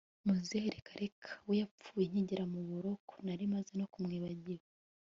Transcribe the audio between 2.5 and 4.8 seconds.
mu muburoko nari maze no kumwibagirwa